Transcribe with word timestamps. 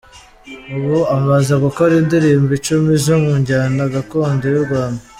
Ubu 0.77 0.99
amaze 1.17 1.53
gukora 1.63 1.91
indirimbo 2.01 2.49
icumi 2.57 2.91
zo 3.05 3.15
mu 3.23 3.31
njyana 3.41 3.83
gakondo 3.93 4.45
y’u 4.55 4.65
Rwanda. 4.67 5.01